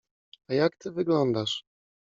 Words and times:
A 0.47 0.53
jak 0.53 0.75
ty 0.75 0.89
wyglądasz! 0.91 1.65